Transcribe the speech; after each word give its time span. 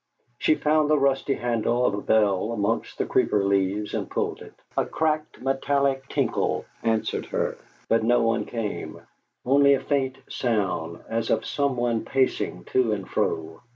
She 0.39 0.55
found 0.55 0.89
the 0.89 0.97
rusty 0.97 1.35
handle 1.35 1.85
of 1.85 1.93
a 1.93 2.01
bell 2.01 2.53
amongst 2.53 2.97
the 2.97 3.05
creeper 3.05 3.43
leaves, 3.45 3.93
and 3.93 4.09
pulled 4.09 4.41
it. 4.41 4.55
A 4.75 4.83
cracked 4.83 5.39
metallic 5.39 6.09
tinkle 6.09 6.65
answered 6.81 7.27
her, 7.27 7.55
but 7.87 8.01
no 8.03 8.23
one 8.23 8.45
came; 8.45 8.99
only 9.45 9.75
a 9.75 9.79
faint 9.79 10.17
sound 10.27 11.01
as 11.07 11.29
of 11.29 11.45
someone 11.45 12.03
pacing 12.03 12.63
to 12.73 12.91
and 12.93 13.07
fro. 13.07 13.61